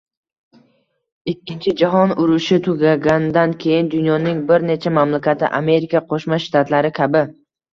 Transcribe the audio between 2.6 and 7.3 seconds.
tugaganidan keyin, dunyoning hech bir mamlakati Amerika Qo‘shma Shtatlari kabi